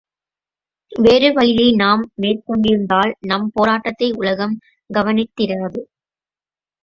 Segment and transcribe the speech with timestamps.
[0.91, 4.55] வேறு வழியை நாம் மேற்கொண்டிருந்தால், நம் போராட்டத்தை உலகம்
[4.89, 5.81] கவனித்திராது.